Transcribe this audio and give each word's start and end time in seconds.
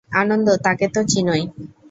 আনন্দ, 0.11 0.47
তাকে 0.63 0.85
তো 0.87 1.01
চিনোই। 1.03 1.43